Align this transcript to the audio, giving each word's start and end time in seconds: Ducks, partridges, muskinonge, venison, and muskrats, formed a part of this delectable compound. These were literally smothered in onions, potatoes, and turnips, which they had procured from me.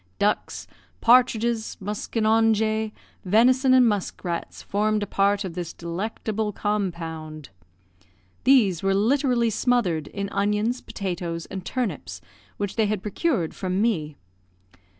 Ducks, 0.17 0.65
partridges, 0.99 1.77
muskinonge, 1.79 2.91
venison, 3.23 3.75
and 3.75 3.87
muskrats, 3.87 4.63
formed 4.63 5.03
a 5.03 5.05
part 5.05 5.43
of 5.45 5.53
this 5.53 5.73
delectable 5.73 6.51
compound. 6.51 7.49
These 8.43 8.81
were 8.81 8.95
literally 8.95 9.51
smothered 9.51 10.07
in 10.07 10.27
onions, 10.29 10.81
potatoes, 10.81 11.45
and 11.51 11.63
turnips, 11.63 12.19
which 12.57 12.77
they 12.77 12.87
had 12.87 13.03
procured 13.03 13.53
from 13.53 13.79
me. 13.79 14.17